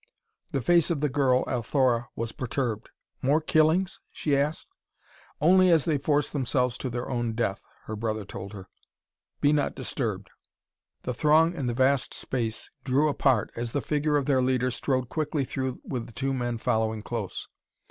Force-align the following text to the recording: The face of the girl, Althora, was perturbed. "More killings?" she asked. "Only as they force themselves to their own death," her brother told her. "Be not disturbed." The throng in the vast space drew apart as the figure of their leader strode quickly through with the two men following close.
The 0.49 0.63
face 0.63 0.89
of 0.89 0.99
the 0.99 1.09
girl, 1.09 1.43
Althora, 1.47 2.09
was 2.15 2.31
perturbed. 2.31 2.89
"More 3.21 3.39
killings?" 3.39 3.99
she 4.11 4.35
asked. 4.35 4.69
"Only 5.39 5.69
as 5.69 5.85
they 5.85 5.99
force 5.99 6.27
themselves 6.27 6.75
to 6.79 6.89
their 6.89 7.07
own 7.07 7.33
death," 7.33 7.61
her 7.83 7.95
brother 7.95 8.25
told 8.25 8.51
her. 8.53 8.67
"Be 9.41 9.53
not 9.53 9.75
disturbed." 9.75 10.31
The 11.03 11.13
throng 11.13 11.53
in 11.53 11.67
the 11.67 11.75
vast 11.75 12.15
space 12.15 12.71
drew 12.83 13.09
apart 13.09 13.51
as 13.55 13.73
the 13.73 13.79
figure 13.81 14.17
of 14.17 14.25
their 14.25 14.41
leader 14.41 14.71
strode 14.71 15.07
quickly 15.07 15.45
through 15.45 15.79
with 15.83 16.07
the 16.07 16.13
two 16.13 16.33
men 16.33 16.57
following 16.57 17.03
close. 17.03 17.47